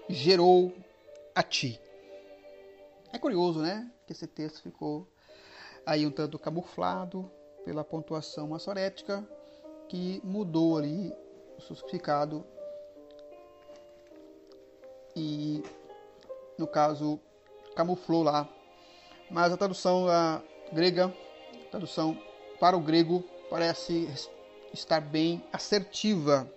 [0.09, 0.73] gerou
[1.35, 1.81] a ti.
[3.11, 3.91] É curioso, né?
[4.07, 5.09] Que esse texto ficou
[5.87, 7.31] aí um tanto camuflado
[7.65, 9.27] pela pontuação maçorética
[9.89, 11.13] que mudou ali
[11.59, 12.45] o significado
[15.17, 15.63] e
[16.59, 17.19] no caso
[17.75, 18.49] camuflou lá.
[19.31, 21.13] Mas a tradução a grega,
[21.67, 22.17] a tradução
[22.61, 24.09] para o grego parece
[24.73, 26.49] estar bem assertiva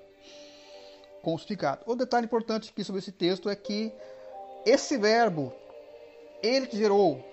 [1.85, 3.93] o detalhe importante aqui sobre esse texto é que
[4.65, 5.53] esse verbo,
[6.41, 7.23] ele que gerou,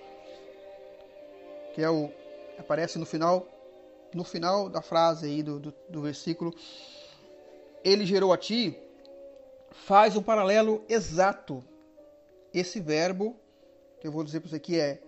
[1.73, 2.09] que é o
[2.57, 3.47] aparece no final
[4.13, 6.53] no final da frase aí do, do, do versículo,
[7.83, 8.77] ele gerou a ti,
[9.71, 11.63] faz um paralelo exato.
[12.53, 13.35] Esse verbo
[13.99, 15.01] que eu vou dizer para você aqui é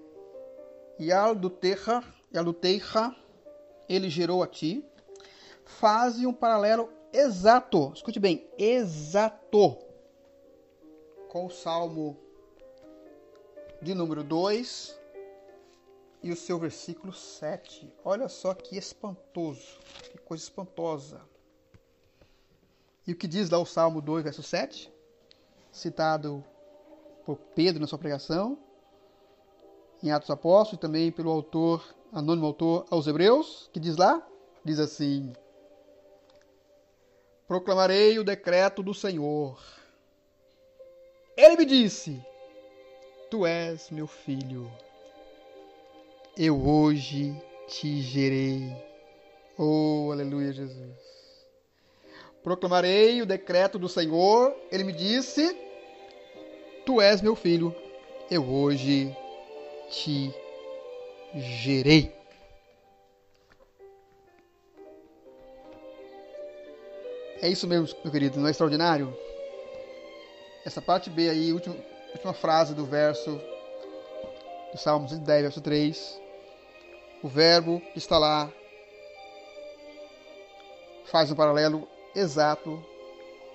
[0.99, 3.15] Yalduteha, Yalduteha,
[3.89, 4.85] ele gerou a ti,
[5.65, 9.77] faz um paralelo exato, escute bem, exato,
[11.29, 12.17] com o Salmo
[13.81, 14.99] de número 2
[16.23, 17.93] e o seu versículo 7.
[18.03, 19.79] Olha só que espantoso,
[20.11, 21.21] que coisa espantosa.
[23.05, 24.91] E o que diz lá o Salmo 2, verso 7,
[25.71, 26.43] citado
[27.25, 28.57] por Pedro na sua pregação,
[30.01, 34.25] em Atos Apóstolos, e também pelo autor, anônimo autor aos Hebreus, que diz lá,
[34.63, 35.33] diz assim:
[37.47, 39.61] Proclamarei o decreto do Senhor.
[41.35, 42.21] Ele me disse:
[43.29, 44.71] Tu és meu filho.
[46.37, 47.35] Eu hoje
[47.67, 48.75] te gerei.
[49.57, 51.13] Oh, aleluia, Jesus.
[52.41, 54.55] Proclamarei o decreto do Senhor.
[54.71, 55.55] Ele me disse:
[56.85, 57.75] Tu és meu filho.
[58.31, 59.15] Eu hoje
[59.89, 60.33] te
[61.35, 62.22] gerei.
[67.43, 69.13] É isso mesmo, meu querido, não é extraordinário?
[70.65, 71.75] Essa parte B aí, última,
[72.13, 73.37] última frase do verso
[74.71, 76.21] do Salmo 110, verso 3.
[77.21, 78.49] O verbo que está lá
[81.03, 82.81] faz um paralelo exato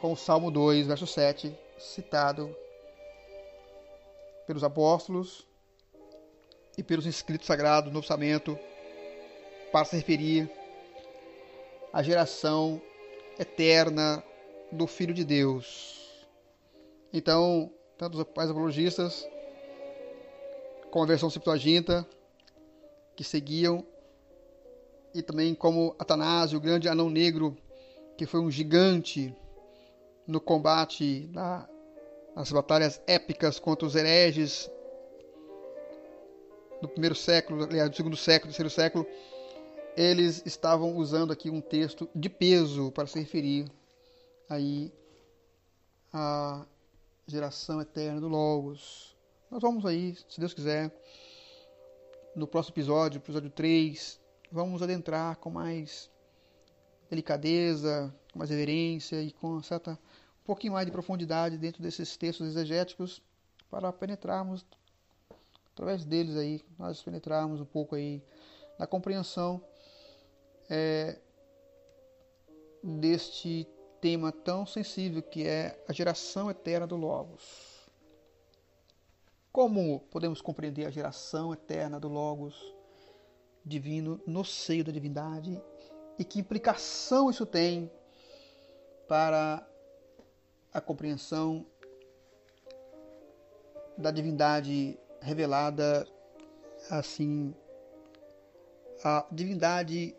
[0.03, 2.55] com o Salmo 2, verso 7, citado
[4.47, 5.47] pelos apóstolos
[6.77, 8.59] e pelos inscritos sagrados do Novo Testamento
[9.73, 10.53] para se referir
[11.91, 12.83] à geração
[13.39, 14.23] eterna
[14.73, 16.27] do Filho de Deus.
[17.13, 19.27] Então, tanto os pais apologistas
[20.91, 22.07] como a versão Septuaginta
[23.15, 23.85] que seguiam
[25.15, 27.57] e também como Atanásio, o grande anão negro,
[28.17, 29.35] que foi um gigante
[30.27, 31.69] no combate na,
[32.37, 34.71] nas batalhas épicas contra os hereges
[36.81, 39.07] do primeiro século, aliás, do segundo século, terceiro século,
[39.99, 43.69] eles estavam usando aqui um texto de peso para se referir
[44.49, 44.93] aí
[46.13, 46.65] à
[47.27, 49.17] geração eterna do Logos.
[49.51, 50.95] Nós vamos aí, se Deus quiser,
[52.37, 54.21] no próximo episódio, episódio 3,
[54.53, 56.09] vamos adentrar com mais
[57.11, 62.47] delicadeza, com mais reverência e com certa um pouquinho mais de profundidade dentro desses textos
[62.47, 63.21] exegéticos
[63.69, 64.65] para penetrarmos
[65.73, 68.23] através deles aí, nós penetrarmos um pouco aí
[68.79, 69.61] na compreensão
[70.69, 71.19] é,
[72.83, 73.67] deste
[74.01, 77.89] tema tão sensível que é a geração eterna do Logos.
[79.51, 82.75] Como podemos compreender a geração eterna do Logos
[83.65, 85.61] divino no seio da divindade
[86.19, 87.91] e que implicação isso tem
[89.07, 89.67] para
[90.73, 91.67] a compreensão
[93.97, 96.07] da divindade revelada
[96.91, 97.55] assim
[99.03, 100.15] a divindade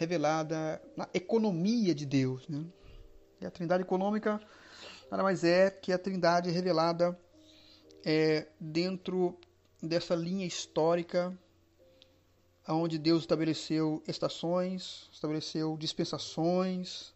[0.00, 2.48] revelada na economia de Deus.
[2.48, 2.64] Né?
[3.38, 4.40] E a trindade econômica
[5.10, 7.18] nada mais é que a trindade revelada
[8.02, 9.38] é, dentro
[9.82, 11.38] dessa linha histórica
[12.66, 17.12] onde Deus estabeleceu estações, estabeleceu dispensações,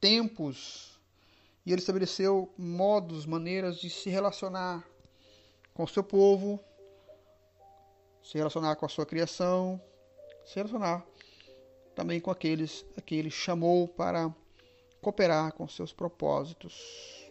[0.00, 1.00] tempos,
[1.64, 4.86] e ele estabeleceu modos, maneiras de se relacionar
[5.74, 6.60] com o seu povo,
[8.22, 9.80] se relacionar com a sua criação,
[10.44, 11.04] se relacionar
[11.96, 14.32] também com aqueles a que ele chamou para
[15.00, 17.26] cooperar com seus propósitos.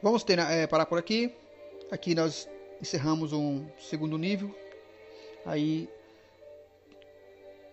[0.00, 1.34] Vamos ter, é, parar por aqui.
[1.90, 2.48] Aqui nós
[2.80, 4.54] encerramos um segundo nível
[5.44, 5.90] aí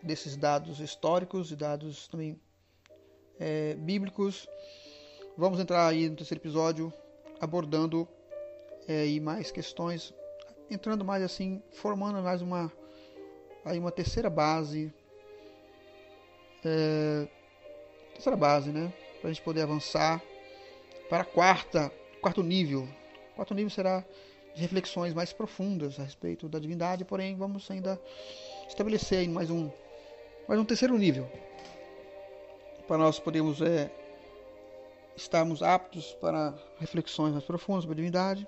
[0.01, 2.41] desses dados históricos e dados também
[3.39, 4.47] é, bíblicos.
[5.38, 6.91] Vamos entrar aí no terceiro episódio
[7.39, 8.08] abordando
[8.88, 10.14] é, mais questões,
[10.68, 12.72] entrando mais assim, formando mais uma
[13.66, 14.93] aí uma terceira base,
[16.63, 17.28] é,
[18.13, 20.22] terceira base, né, para a gente poder avançar
[21.09, 21.91] para a quarta,
[22.22, 22.88] quarto nível.
[23.32, 24.05] O quarto nível será
[24.53, 27.99] de reflexões mais profundas a respeito da divindade, porém vamos ainda
[28.68, 29.70] estabelecer mais um,
[30.47, 31.30] mais um terceiro nível
[32.88, 33.91] para nós podermos é,
[35.16, 38.45] estarmos aptos para reflexões mais profundas sobre a divindade.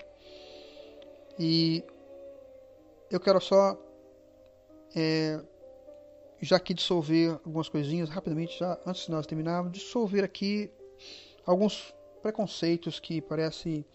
[1.40, 1.84] E
[3.10, 3.78] eu quero só
[4.96, 5.40] é,
[6.42, 10.72] já aqui dissolver algumas coisinhas rapidamente, já antes de nós terminarmos, dissolver aqui
[11.46, 13.86] alguns preconceitos que parecem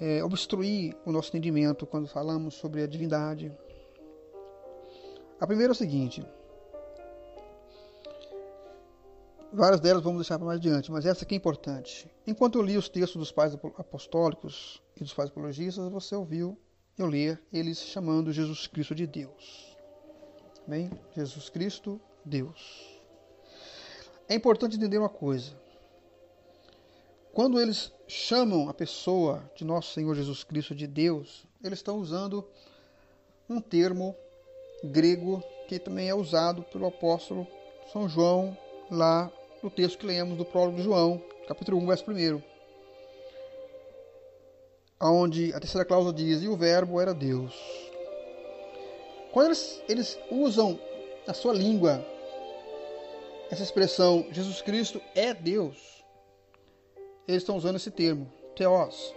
[0.00, 3.52] é, obstruir o nosso entendimento quando falamos sobre a divindade.
[5.40, 6.24] A primeira é o seguinte:
[9.52, 12.10] várias delas vamos deixar para mais adiante, mas essa aqui é importante.
[12.26, 16.58] Enquanto eu li os textos dos pais apostólicos e dos pais apologistas, você ouviu
[16.96, 19.73] eu ler eles chamando Jesus Cristo de Deus.
[20.66, 22.98] Bem, Jesus Cristo, Deus.
[24.26, 25.52] É importante entender uma coisa.
[27.34, 32.48] Quando eles chamam a pessoa de nosso Senhor Jesus Cristo de Deus, eles estão usando
[33.46, 34.16] um termo
[34.82, 37.46] grego que também é usado pelo apóstolo
[37.92, 38.56] São João
[38.90, 39.30] lá
[39.62, 42.42] no texto que lemos do prólogo de João, capítulo 1, verso 1.
[44.98, 47.54] Onde a terceira cláusula diz: E o Verbo era Deus.
[49.34, 50.78] Quando eles, eles usam
[51.26, 52.06] na sua língua
[53.50, 56.04] essa expressão Jesus Cristo é Deus,
[57.26, 59.12] eles estão usando esse termo, teos.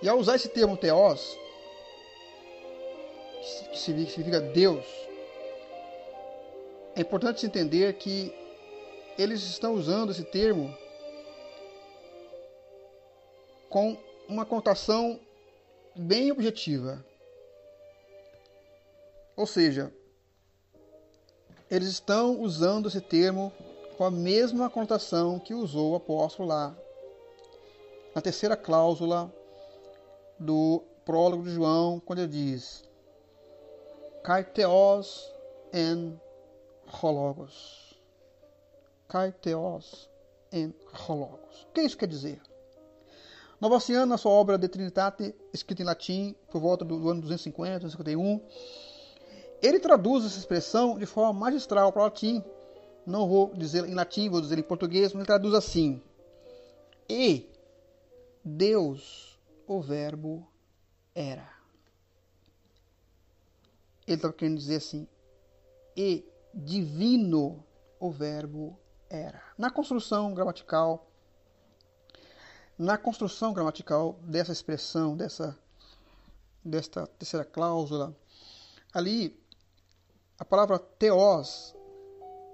[0.00, 1.36] E ao usar esse termo teos,
[3.72, 4.86] que significa Deus,
[6.94, 8.32] é importante entender que
[9.18, 10.72] eles estão usando esse termo
[13.68, 15.18] com uma conotação
[15.96, 17.04] bem objetiva.
[19.36, 19.92] Ou seja,
[21.70, 23.52] eles estão usando esse termo
[23.96, 26.76] com a mesma conotação que usou o apóstolo lá,
[28.14, 29.32] na terceira cláusula
[30.38, 32.84] do prólogo de João, quando ele diz:
[34.22, 35.32] Kaiteos
[35.72, 36.20] en
[37.02, 37.98] hologos.
[39.08, 40.10] Kaiteos
[40.52, 40.74] en
[41.08, 41.62] hologos.
[41.62, 42.40] O que isso quer dizer?
[43.60, 48.40] Novaciano, na sua obra De Trinitate, escrita em latim por volta do ano 250, 251,
[49.62, 52.44] ele traduz essa expressão de forma magistral para o latim
[53.06, 56.00] não vou dizer em latim, vou dizer em português, mas ele traduz assim:
[57.08, 57.50] E
[58.44, 60.46] Deus, o Verbo,
[61.14, 61.50] era.
[64.06, 65.08] Ele está querendo dizer assim:
[65.96, 67.64] E divino,
[67.98, 68.78] o Verbo
[69.10, 69.42] era.
[69.58, 71.10] Na construção gramatical,
[72.78, 75.58] na construção gramatical dessa expressão, dessa
[76.64, 78.16] desta terceira cláusula,
[78.94, 79.41] ali
[80.42, 81.72] a palavra teos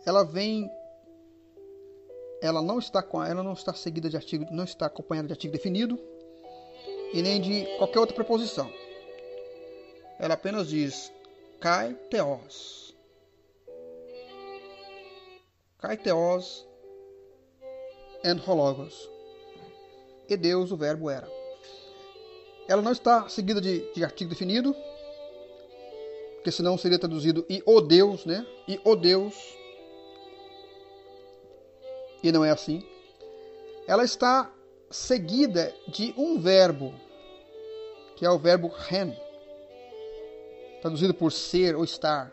[0.05, 0.70] ela vem
[2.43, 5.99] ela não está ela não está seguida de artigo, não está acompanhada de artigo definido
[7.14, 8.70] e nem de qualquer outra preposição.
[10.18, 11.11] Ela apenas diz
[11.61, 12.95] kai teos.
[15.78, 16.68] Kai teos
[18.22, 19.11] and hologos.
[20.28, 21.26] E Deus, o verbo era.
[22.68, 24.76] Ela não está seguida de, de artigo definido,
[26.39, 28.47] porque senão seria traduzido e o Deus, né?
[28.66, 29.59] E o Deus
[32.22, 32.84] e não é assim.
[33.86, 34.53] Ela está
[34.91, 36.95] seguida de um verbo,
[38.16, 39.12] que é o verbo ren,
[40.80, 42.32] traduzido por ser ou estar.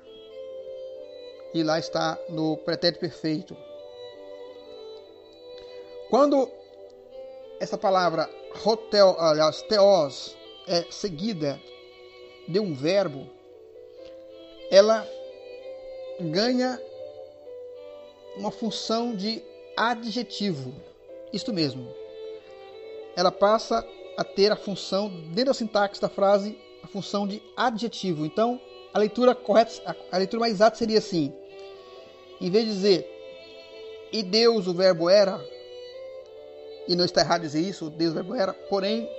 [1.53, 3.55] E lá está no pretérito perfeito.
[6.09, 6.49] Quando
[7.59, 8.29] essa palavra
[8.65, 10.35] hotel, aliás, teos,
[10.67, 11.59] é seguida
[12.47, 13.29] de um verbo,
[14.71, 15.07] ela
[16.19, 16.79] ganha
[18.37, 19.43] uma função de
[19.75, 20.73] adjetivo.
[21.31, 21.87] Isto mesmo.
[23.15, 23.85] Ela passa
[24.17, 28.25] a ter a função, dentro da sintaxe da frase, a função de adjetivo.
[28.25, 28.59] Então,
[28.93, 31.33] a leitura correta, a leitura mais exata seria assim:
[32.39, 33.15] em vez de dizer
[34.11, 35.43] e Deus o verbo era,
[36.87, 39.09] e não está errado dizer isso, Deus o verbo era, porém,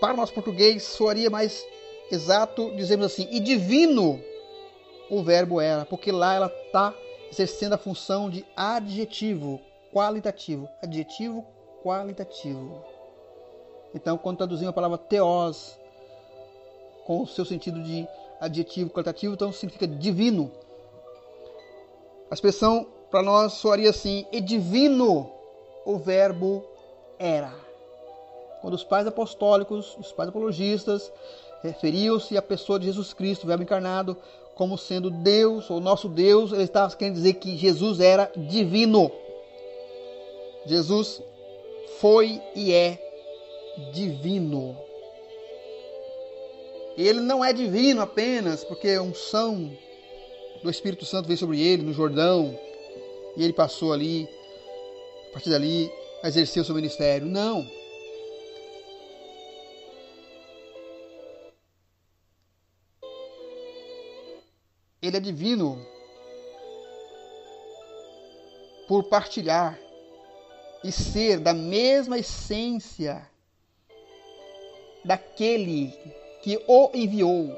[0.00, 1.64] para o nosso português soaria mais
[2.10, 4.20] exato dizemos assim, e divino
[5.12, 6.94] o verbo era, porque lá ela está
[7.30, 9.60] exercendo a função de adjetivo
[9.92, 10.66] qualitativo.
[10.82, 11.44] Adjetivo
[11.82, 12.82] qualitativo.
[13.94, 15.78] Então, quando traduzimos a palavra teos
[17.04, 18.08] com o seu sentido de
[18.40, 20.50] adjetivo qualitativo, então significa divino.
[22.30, 25.30] A expressão para nós soaria assim: e divino
[25.84, 26.64] o verbo
[27.18, 27.52] era.
[28.62, 31.12] Quando os pais apostólicos, os pais apologistas,
[31.62, 34.16] referiam-se à pessoa de Jesus Cristo, o verbo encarnado,
[34.54, 39.10] como sendo Deus, ou nosso Deus, ele estava querendo dizer que Jesus era divino.
[40.66, 41.22] Jesus
[41.98, 42.98] foi e é
[43.92, 44.76] divino.
[46.96, 49.70] Ele não é divino apenas porque a unção
[50.62, 52.56] do Espírito Santo veio sobre ele no Jordão
[53.36, 54.28] e ele passou ali,
[55.30, 55.90] a partir dali,
[56.22, 57.26] a exercer o seu ministério.
[57.26, 57.66] Não.
[65.02, 65.84] Ele é divino
[68.86, 69.76] por partilhar
[70.84, 73.28] e ser da mesma essência
[75.04, 75.92] daquele
[76.42, 77.50] que o enviou.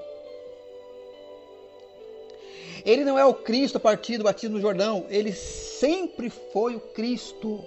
[2.82, 6.80] Ele não é o Cristo a partir do batismo no Jordão, ele sempre foi o
[6.80, 7.62] Cristo.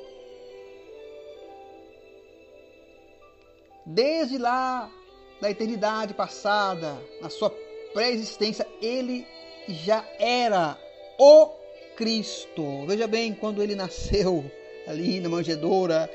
[3.86, 4.92] Desde lá
[5.40, 7.52] da eternidade passada, na sua
[7.94, 9.26] pré-existência, ele
[9.68, 10.78] já era
[11.18, 11.48] o
[11.96, 12.86] Cristo.
[12.86, 14.46] Veja bem, quando ele nasceu
[14.88, 16.10] ali na manjedoura,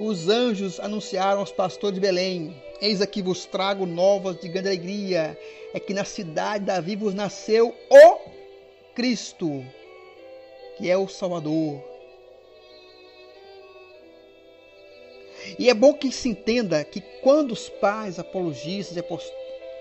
[0.00, 5.38] os anjos anunciaram aos pastores de Belém: Eis aqui vos trago novas de grande alegria,
[5.72, 8.18] é que na cidade de Davi vos nasceu o
[8.94, 9.64] Cristo,
[10.76, 11.82] que é o Salvador.
[15.58, 18.96] E é bom que se entenda que quando os pais apologistas,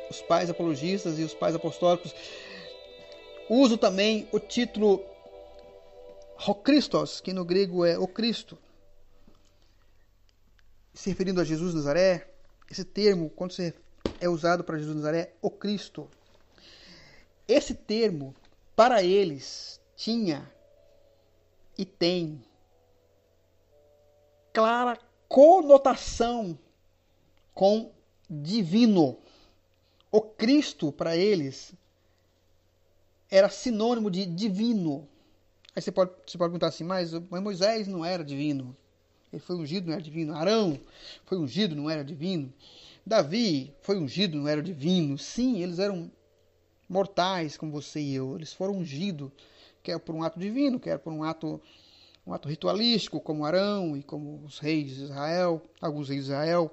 [0.09, 2.13] os pais apologistas e os pais apostólicos
[3.49, 5.03] usam também o título
[6.45, 8.57] o Christos, que no grego é o Cristo,
[10.93, 12.27] se referindo a Jesus Nazaré,
[12.69, 13.53] esse termo, quando
[14.19, 16.09] é usado para Jesus Nazaré, o Cristo,
[17.47, 18.35] esse termo,
[18.75, 20.51] para eles, tinha
[21.77, 22.43] e tem
[24.51, 26.57] clara conotação
[27.53, 27.91] com
[28.29, 29.17] divino.
[30.11, 31.73] O Cristo, para eles,
[33.33, 35.07] era sinônimo de divino.
[35.75, 38.77] Aí você pode, você pode perguntar assim, mas Moisés não era divino.
[39.31, 40.35] Ele foi ungido, não era divino.
[40.35, 40.79] Arão
[41.25, 42.53] foi ungido, não era divino.
[43.03, 45.17] Davi foi ungido, não era divino.
[45.17, 46.11] Sim, eles eram
[46.87, 48.35] mortais como você e eu.
[48.35, 49.31] Eles foram ungidos,
[49.81, 51.59] quer por um ato divino, quer por um ato,
[52.27, 56.71] um ato ritualístico, como Arão e como os reis de Israel, alguns reis de Israel.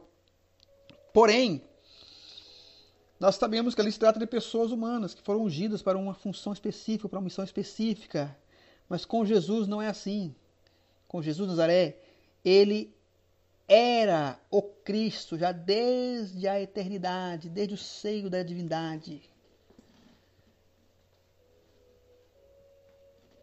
[1.10, 1.62] Porém,
[3.20, 6.54] nós sabemos que ali se trata de pessoas humanas que foram ungidas para uma função
[6.54, 8.34] específica, para uma missão específica.
[8.88, 10.34] Mas com Jesus não é assim.
[11.06, 11.98] Com Jesus Nazaré,
[12.42, 12.96] ele
[13.68, 19.22] era o Cristo já desde a eternidade, desde o seio da divindade.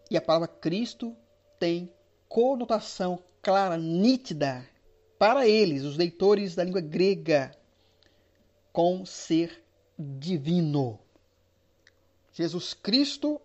[0.09, 1.15] E a palavra Cristo
[1.59, 1.93] tem
[2.27, 4.67] conotação clara, nítida
[5.19, 7.51] para eles, os leitores da língua grega,
[8.73, 9.66] com ser
[9.97, 10.99] divino.
[12.33, 13.41] Jesus Cristo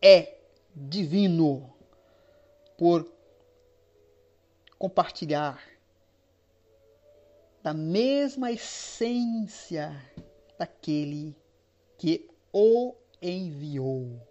[0.00, 0.38] é
[0.74, 1.72] divino
[2.78, 3.10] por
[4.78, 5.62] compartilhar
[7.62, 9.94] da mesma essência
[10.58, 11.36] daquele
[11.98, 14.26] que o enviou.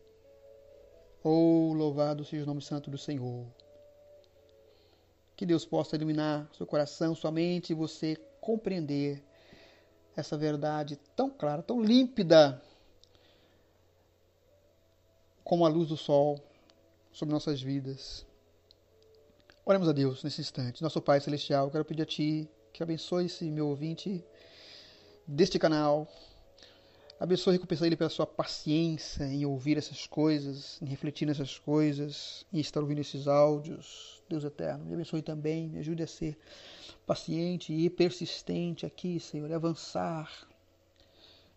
[1.24, 3.46] Oh, louvado seja o nome santo do Senhor.
[5.36, 9.24] Que Deus possa iluminar seu coração, sua mente e você compreender
[10.16, 12.62] essa verdade tão clara, tão límpida
[15.44, 16.40] como a luz do sol
[17.12, 18.26] sobre nossas vidas.
[19.66, 20.82] Oremos a Deus nesse instante.
[20.82, 24.24] Nosso Pai Celestial, quero pedir a Ti que abençoe esse meu ouvinte
[25.28, 26.08] deste canal.
[27.20, 32.46] Abençoe e recompensa ele pela sua paciência em ouvir essas coisas, em refletir nessas coisas,
[32.54, 34.24] em estar ouvindo esses áudios.
[34.30, 36.38] Deus eterno, me abençoe também, me ajude a ser
[37.06, 40.48] paciente e persistente aqui, Senhor, e avançar.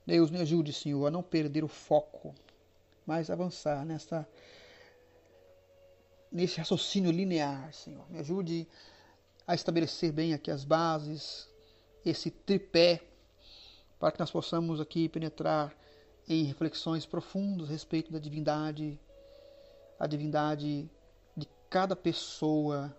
[0.05, 2.35] Deus, me ajude, Senhor, a não perder o foco
[3.07, 4.27] mais avançar nessa
[6.33, 8.11] nesse raciocínio linear, Senhor.
[8.11, 8.67] Me ajude
[9.47, 11.49] a estabelecer bem aqui as bases,
[12.05, 13.01] esse tripé,
[14.03, 15.72] para que nós possamos aqui penetrar
[16.28, 18.98] em reflexões profundas a respeito da divindade,
[19.96, 20.90] a divindade
[21.36, 22.92] de cada pessoa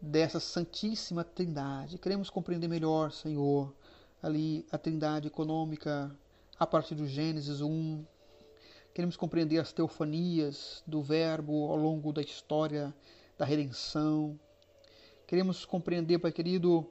[0.00, 1.98] dessa Santíssima Trindade.
[1.98, 3.74] Queremos compreender melhor, Senhor,
[4.22, 6.16] ali a Trindade econômica
[6.56, 8.04] a partir do Gênesis 1,
[8.94, 12.94] Queremos compreender as teofanias do Verbo ao longo da história
[13.36, 14.38] da redenção.
[15.26, 16.88] Queremos compreender, Pai querido,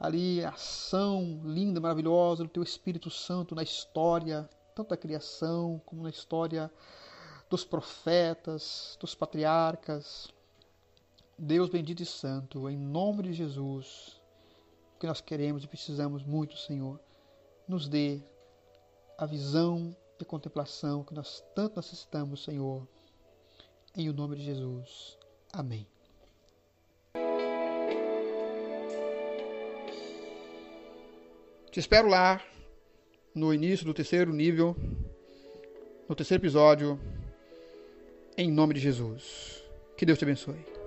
[0.00, 6.02] ali a ação linda, maravilhosa do Teu Espírito Santo na história, tanto da criação como
[6.02, 6.72] na história
[7.50, 10.32] dos profetas, dos patriarcas.
[11.38, 14.20] Deus bendito e santo, em nome de Jesus,
[14.96, 16.98] o que nós queremos e precisamos muito, Senhor,
[17.68, 18.22] nos dê
[19.18, 22.86] a visão de contemplação que nós tanto necessitamos, Senhor.
[23.96, 25.18] Em o nome de Jesus.
[25.52, 25.86] Amém.
[31.70, 32.42] Te espero lá
[33.32, 34.74] no início do terceiro nível,
[36.08, 36.98] no terceiro episódio,
[38.36, 39.62] em nome de Jesus.
[39.96, 40.79] Que Deus te abençoe.